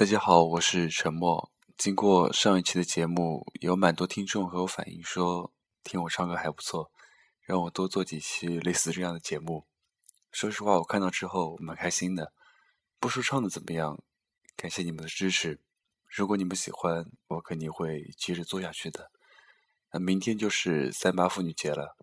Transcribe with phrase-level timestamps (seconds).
[0.00, 1.52] 大家好，我是沉默。
[1.76, 5.52] 经过上一期的节目，有蛮多听众和我反映说，
[5.84, 6.90] 听我唱歌还不错，
[7.42, 9.66] 让我多做几期类似这样的节目。
[10.32, 12.32] 说实话，我看到之后蛮开心的。
[12.98, 14.02] 不说唱的怎么样，
[14.56, 15.60] 感谢你们的支持。
[16.08, 19.10] 如果你们喜欢，我肯定会接着做下去的。
[19.92, 21.98] 那明天就是三八妇女节了，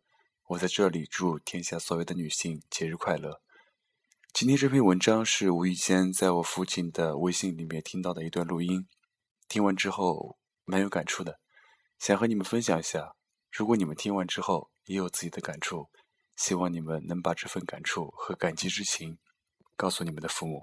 [0.49, 3.41] 我在这里祝天下所有的女性节日快乐。
[4.33, 8.87] 今天这篇文章是无意间在我父亲的微信里面听到的一段录音，
[9.47, 11.39] 听完之后蛮有感触的，
[11.97, 13.15] 想和你们分享一下。
[13.51, 15.89] 如果你们听完之后也有自己的感触，
[16.35, 19.17] 希望你们能把这份感触和感激之情
[19.75, 20.61] 告诉你们的父母。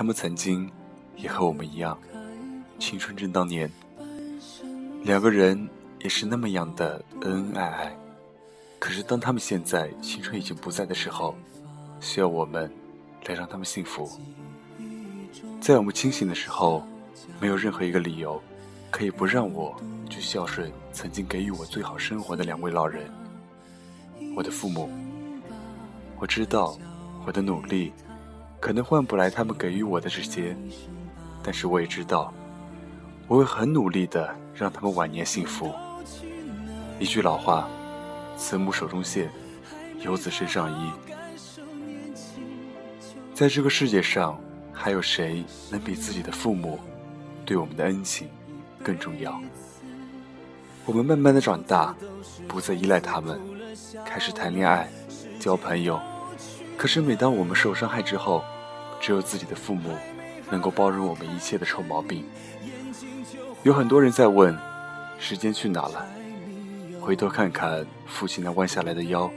[0.00, 0.66] 他们曾经
[1.14, 1.98] 也和我们一样，
[2.78, 3.70] 青春正当年，
[5.02, 7.96] 两个人也是那么样的恩恩爱爱。
[8.78, 11.36] 可是当他们现在青春已经不在的时候，
[12.00, 12.72] 需要我们
[13.26, 14.10] 来让他们幸福。
[15.60, 16.82] 在我们清醒的时候，
[17.38, 18.42] 没有任何一个理由
[18.90, 23.06] 可以不让我去孝顺曾经给予我最好生活的两位老人，
[24.34, 24.90] 我的父母。
[26.18, 26.74] 我知道
[27.26, 27.92] 我的努力。
[28.60, 30.54] 可能换不来他们给予我的这些，
[31.42, 32.32] 但是我也知道，
[33.26, 35.72] 我会很努力的让他们晚年幸福。
[36.98, 37.66] 一句老话，
[38.36, 39.30] 慈母手中线，
[40.00, 40.92] 游子身上衣。
[43.34, 44.38] 在这个世界上，
[44.74, 46.78] 还有谁能比自己的父母
[47.46, 48.28] 对我们的恩情
[48.84, 49.40] 更重要？
[50.84, 51.94] 我们慢慢的长大，
[52.46, 53.40] 不再依赖他们，
[54.04, 54.86] 开始谈恋爱，
[55.38, 55.98] 交朋友。
[56.80, 58.42] 可是每当我们受伤害之后，
[58.98, 59.94] 只有自己的父母
[60.50, 62.24] 能够包容我们一切的臭毛病。
[63.64, 64.56] 有很多人在问：
[65.18, 66.06] 时间去哪了？
[66.98, 69.30] 回头看看父亲那弯下来的腰，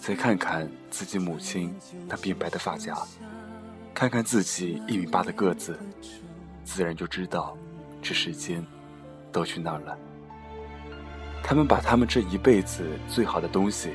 [0.00, 1.72] 再看看自己母亲
[2.08, 2.92] 那变白的发夹，
[3.94, 5.78] 看看自己一米八的个子，
[6.64, 7.56] 自然就知道
[8.02, 8.66] 这时间
[9.30, 9.96] 都去哪儿了。
[11.40, 13.90] 他们把他们这一辈子最好的东西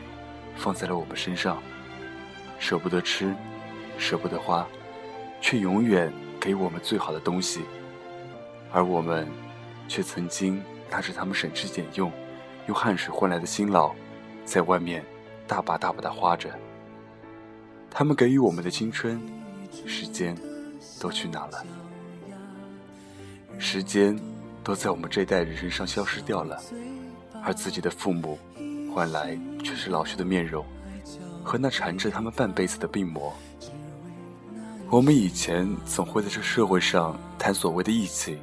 [0.56, 1.62] 放在了我们身上。
[2.60, 3.34] 舍不得吃，
[3.98, 4.68] 舍不得花，
[5.42, 7.62] 却永远给我们最好的东西，
[8.72, 9.28] 而我们，
[9.88, 10.62] 却曾经
[10.92, 12.12] 拿着他们省吃俭用、
[12.68, 13.96] 用汗水换来的辛劳，
[14.46, 15.04] 在外面
[15.48, 16.50] 大把大把的花着。
[17.90, 19.20] 他们给予我们的青春、
[19.86, 20.38] 时间，
[21.00, 21.66] 都去哪了？
[23.58, 24.18] 时间
[24.64, 26.62] 都在我们这代人身上消失掉了，
[27.44, 28.38] 而自己的父母，
[28.94, 30.64] 换来却是老去的面容。
[31.44, 33.34] 和那缠着他们半辈子的病魔。
[34.90, 38.40] 我们以前总会在这社会上谈所谓的义气，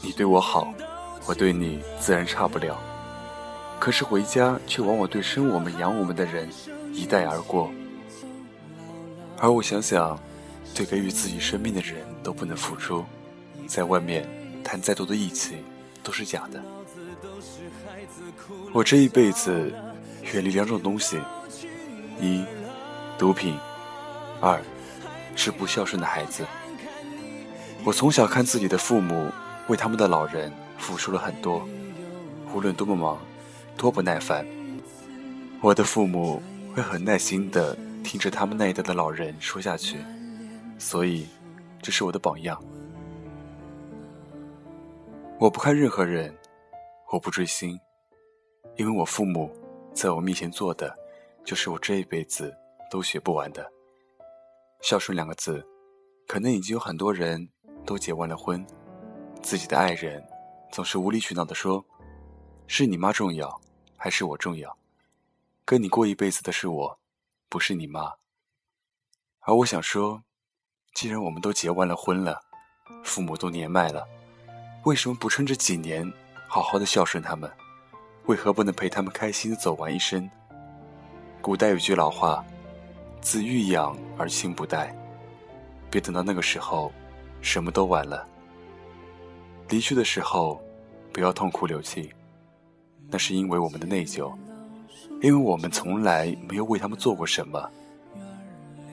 [0.00, 0.72] 你对我好，
[1.26, 2.78] 我对你自然差不了。
[3.80, 6.48] 可是回家却往往对生我们养我们的人
[6.92, 7.70] 一带而过。
[9.38, 10.18] 而我想想，
[10.74, 13.04] 对给予自己生命的人都不能付出，
[13.66, 14.28] 在外面
[14.62, 15.56] 谈再多的义气
[16.04, 16.62] 都是假的。
[18.72, 19.72] 我这一辈子
[20.32, 21.18] 远离两种东西。
[22.20, 22.44] 一，
[23.18, 23.54] 毒品；
[24.40, 24.60] 二，
[25.34, 26.44] 是不孝顺的孩子。
[27.84, 29.30] 我从小看自己的父母
[29.68, 31.66] 为他们的老人付出了很多，
[32.54, 33.18] 无论多么忙，
[33.76, 34.46] 多不耐烦，
[35.60, 36.42] 我的父母
[36.74, 39.98] 会很耐心的听着他们那一代的老人说下去。
[40.78, 41.26] 所以，
[41.82, 42.60] 这是我的榜样。
[45.38, 46.34] 我不看任何人，
[47.10, 47.78] 我不追星，
[48.76, 49.50] 因为我父母
[49.92, 51.03] 在我面前做的。
[51.44, 52.56] 就是我这一辈子
[52.90, 53.70] 都学不完的
[54.80, 55.64] 孝顺两个字，
[56.26, 57.48] 可能已经有很多人
[57.84, 58.66] 都结完了婚，
[59.42, 60.22] 自己的爱人
[60.72, 61.84] 总是无理取闹的说
[62.66, 63.60] ：“是你妈重要，
[63.96, 64.76] 还是我重要？
[65.64, 66.98] 跟你过一辈子的是我，
[67.48, 68.14] 不是你妈。”
[69.40, 70.22] 而我想说，
[70.94, 72.42] 既然我们都结完了婚了，
[73.02, 74.06] 父母都年迈了，
[74.84, 76.10] 为什么不趁这几年
[76.48, 77.50] 好好的孝顺他们？
[78.26, 80.30] 为何不能陪他们开心的走完一生？
[81.44, 82.42] 古代有句老话
[83.20, 84.96] ：“子欲养而亲不待。”
[85.92, 86.90] 别等到那个时候，
[87.42, 88.26] 什么都晚了。
[89.68, 90.58] 离去的时候，
[91.12, 92.10] 不要痛哭流涕，
[93.10, 94.34] 那是因为我们的内疚，
[95.20, 97.70] 因为我们从来没有为他们做过什么。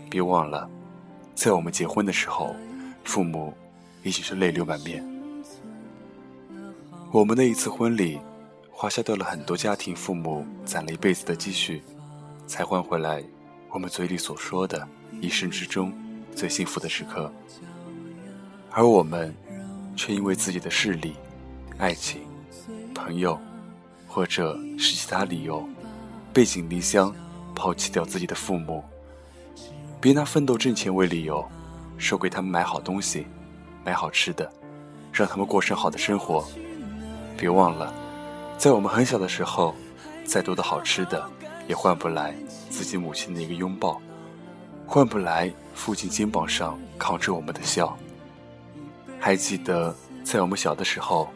[0.10, 0.70] 别忘了，
[1.34, 2.54] 在我们结婚的时候，
[3.06, 3.54] 父母
[4.04, 5.02] 已经是泪流满面，
[7.14, 8.20] 我们的一次婚礼，
[8.70, 11.82] 花销掉了很多家庭父母攒了一辈子的积蓄，
[12.52, 13.24] 才换回来
[13.70, 14.86] 我们嘴里所说的
[15.22, 15.94] 一生之中
[16.36, 17.32] 最幸福的时刻。
[18.70, 19.34] 而我们，
[19.96, 21.16] 却因为自己的势力、
[21.78, 22.20] 爱情、
[22.94, 23.40] 朋友，
[24.06, 25.66] 或者是其他理由，
[26.34, 27.16] 背井离乡，
[27.56, 28.84] 抛弃掉自己的父母。
[30.02, 31.48] 别拿奋斗挣钱为理由，
[31.98, 33.26] 说给他们买好东西、
[33.86, 34.52] 买好吃的，
[35.14, 36.46] 让他们过上好的生活。
[37.38, 37.94] 别忘了，
[38.58, 39.74] 在我们很小的时候，
[40.26, 41.30] 再多的好吃的，
[41.72, 42.36] 也换不来
[42.70, 44.02] 自己母亲的一个拥抱，
[44.86, 47.98] 换不来父亲肩膀上扛着我们的笑。
[49.18, 51.30] 还记得在我们小的时候，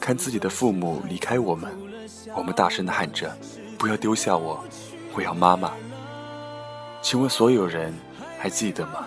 [0.00, 1.70] 看自己的父母离开我们，
[2.34, 3.36] 我们大声的喊着
[3.76, 4.64] ：“不要丢下我，
[5.14, 5.74] 我要妈妈。”
[7.04, 7.92] 请问所有人
[8.38, 9.06] 还记得吗？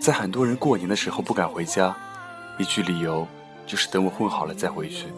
[0.00, 1.94] 在很多人过年的时候不敢回家，
[2.58, 3.28] 一句理由
[3.66, 5.08] 就是等我混好了再回去。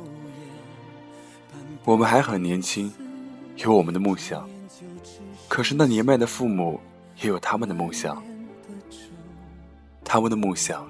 [1.84, 2.92] 我们还很年轻，
[3.56, 4.48] 有我们的梦想，
[5.48, 6.80] 可是那年迈的父母
[7.20, 8.22] 也有他们的梦想，
[10.04, 10.86] 他们的梦想。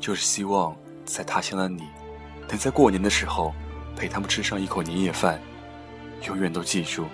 [0.00, 1.82] 就是希望在他乡的你，
[2.48, 3.52] 能在过年的时候
[3.96, 5.40] 陪他们吃上一口年夜饭。
[6.24, 7.06] 永远都记住，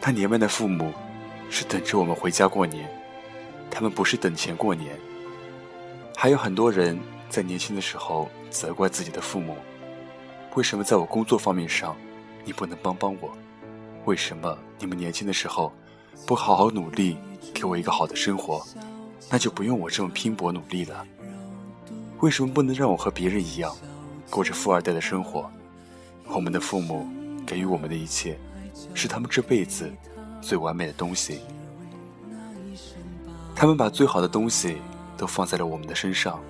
[0.00, 0.92] 那年迈的父母
[1.50, 2.88] 是等着我们回家过年，
[3.72, 4.96] 他们不是等钱过年。
[6.16, 6.96] 还有很多人
[7.28, 9.56] 在年轻的时候责怪自己的父母：
[10.54, 11.96] 为什么在我工作方面上
[12.44, 13.36] 你不能帮帮我？
[14.04, 15.72] 为什么你们年轻的时候
[16.26, 17.16] 不好好努力，
[17.54, 18.64] 给我一个好的生活？
[19.30, 21.06] 那就不用我这么拼搏努力了。
[22.20, 23.74] 为什么不能让我和别人一样，
[24.28, 25.50] 过着富二代的生活？
[26.26, 27.06] 我们的父母
[27.46, 28.38] 给予我们的一切，
[28.94, 29.90] 是他们这辈子
[30.40, 31.40] 最完美的东西。
[33.54, 34.78] 他们把最好的东西
[35.16, 36.40] 都放在了我们的身上。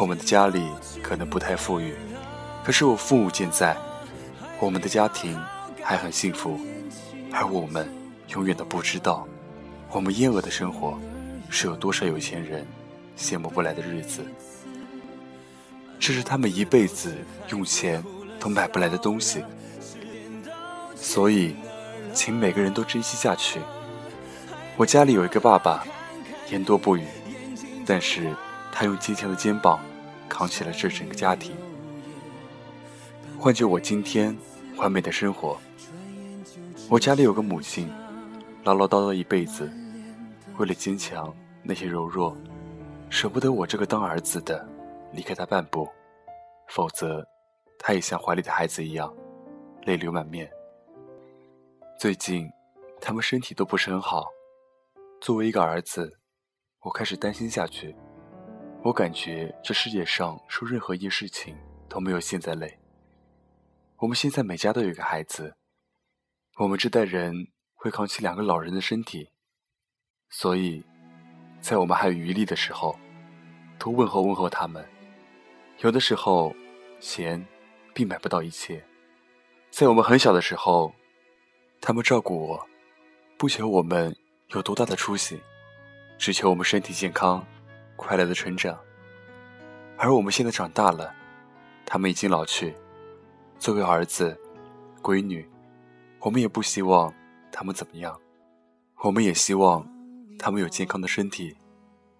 [0.00, 0.66] 我们的家里
[1.02, 1.94] 可能不太富裕，
[2.64, 3.76] 可是我父母健在，
[4.58, 5.38] 我们的家庭
[5.82, 6.58] 还很幸福。
[7.32, 7.88] 而我们
[8.28, 9.26] 永远都不知道，
[9.90, 10.98] 我们燕鹅的生活
[11.48, 12.66] 是有多少有钱人
[13.16, 14.22] 羡慕不来的日子。
[15.98, 17.14] 这是他们一辈子
[17.50, 18.02] 用钱
[18.38, 19.42] 都买不来的东西，
[20.96, 21.54] 所以，
[22.12, 23.60] 请每个人都珍惜下去。
[24.76, 25.86] 我家里有一个爸爸，
[26.50, 27.06] 言多不语，
[27.86, 28.34] 但是
[28.72, 29.78] 他用坚强的肩膀
[30.28, 31.52] 扛起了这整个家庭。
[33.38, 34.36] 换就我今天
[34.76, 35.58] 完美的生活。
[36.92, 37.90] 我家里有个母亲，
[38.64, 39.72] 唠唠叨叨一辈子，
[40.58, 42.36] 为了坚强那些柔弱，
[43.08, 44.68] 舍不得我这个当儿子的。
[45.10, 45.88] 离开他半步，
[46.68, 47.26] 否则，
[47.78, 49.10] 他也像怀里的孩子一样，
[49.86, 50.52] 泪流满面。
[51.98, 52.46] 最近，
[53.00, 54.28] 他们身体都不是很好。
[55.18, 56.12] 作为一个儿子，
[56.80, 57.96] 我开始担心下去。
[58.82, 61.56] 我感觉这世界上说任何一件事情
[61.88, 62.78] 都没有现在累。
[63.96, 65.54] 我们现在每家都有一个孩子，
[66.58, 69.30] 我们这代人会扛起两个老人的身体，
[70.28, 70.84] 所以，
[71.62, 72.98] 在我们还有余力的时候，
[73.78, 74.86] 多问候问候他们。
[75.78, 76.54] 有的时候，
[77.00, 77.42] 钱
[77.94, 78.84] 并买不到一切。
[79.70, 80.94] 在我们很小的时候，
[81.80, 82.68] 他们照顾我，
[83.38, 84.14] 不求我们
[84.48, 85.40] 有多大的出息，
[86.18, 87.42] 只求我们身体健康、
[87.96, 88.78] 快乐的成长。
[89.96, 91.14] 而我们现在长大了，
[91.86, 92.74] 他们已经老去。
[93.58, 94.38] 作为儿子、
[95.00, 95.48] 闺女，
[96.22, 97.12] 我们也不希望
[97.50, 98.18] 他们怎么样，
[99.02, 99.86] 我们也希望
[100.38, 101.56] 他们有健康的身体，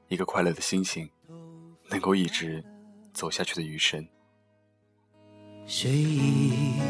[0.09, 1.09] 一个快乐的心情，
[1.89, 2.65] 能够一直。
[3.13, 4.09] 走下去的余生。
[5.67, 6.81] 睡意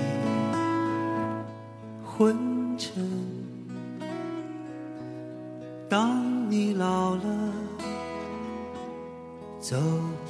[2.04, 3.04] 昏沉，
[5.88, 7.52] 当你老了，
[9.58, 9.76] 走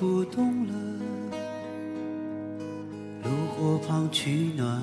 [0.01, 0.73] 不动了，
[3.23, 4.83] 炉火旁取暖，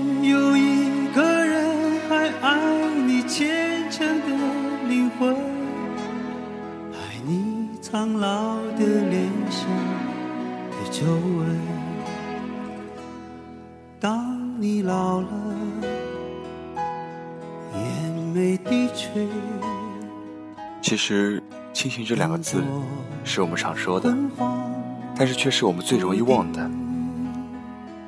[20.81, 21.41] 其实，
[21.73, 22.63] 亲情这两个字
[23.23, 24.15] 是我们常说的，
[25.15, 26.69] 但是却是我们最容易忘的。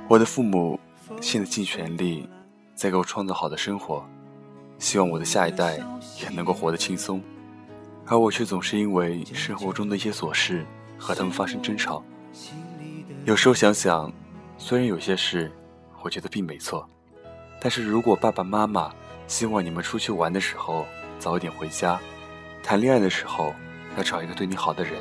[0.07, 0.79] 我的父母
[1.21, 2.27] 现在尽全力
[2.75, 4.03] 在给我创造好的生活，
[4.79, 5.77] 希望我的下一代
[6.21, 7.21] 也能够活得轻松。
[8.05, 10.65] 而我却总是因为生活中的一些琐事
[10.97, 12.03] 和他们发生争吵。
[13.23, 14.11] 有时候想想，
[14.57, 15.49] 虽然有些事
[16.01, 16.85] 我觉得并没错，
[17.61, 18.93] 但是如果爸爸妈妈
[19.33, 20.85] 希望你们出去玩的时候
[21.17, 21.99] 早一点回家，
[22.61, 23.51] 谈恋爱的时候
[23.97, 24.93] 要找一个对你好的人，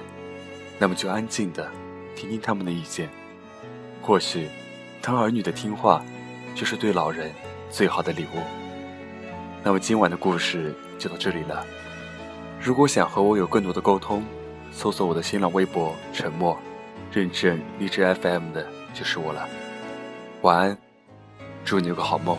[0.78, 1.70] 那么就安静的
[2.16, 3.10] 听听他们的意见。
[4.00, 4.48] 或许，
[5.02, 6.02] 当儿女的听话，
[6.54, 7.30] 就是对老人
[7.70, 8.40] 最好的礼物。
[9.62, 11.66] 那么今晚的故事就到这里了。
[12.58, 14.24] 如果想和我有更多的沟通，
[14.72, 16.58] 搜索我的新浪微博“沉默”，
[17.12, 19.46] 认证荔枝 FM 的就是我了。
[20.40, 20.78] 晚安，
[21.66, 22.38] 祝你有个好梦。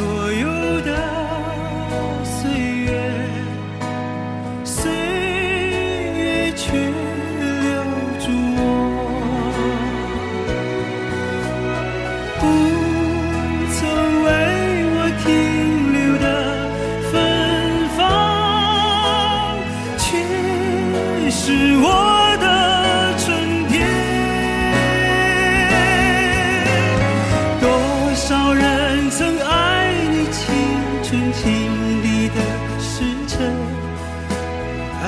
[0.00, 0.49] 所有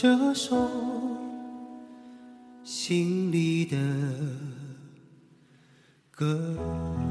[0.00, 0.56] 这首
[2.62, 3.76] 心里的
[6.12, 7.07] 歌。